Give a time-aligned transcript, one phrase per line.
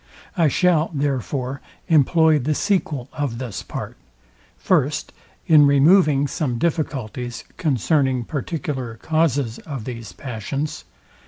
[0.35, 3.97] I shall, therefore, employ the sequel of this part,
[4.57, 5.13] First,
[5.45, 10.85] In removing some difficulties, concerning particular causes of these passions.